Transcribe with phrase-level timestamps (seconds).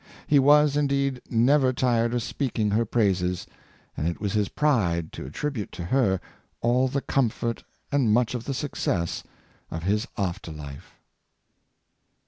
[0.25, 3.45] He was, indeed, never tired of speaking her praises,
[3.95, 6.19] and it was his pride to at tribute to her
[6.59, 9.21] all the comfort and much of the success
[9.69, 10.95] of his after life.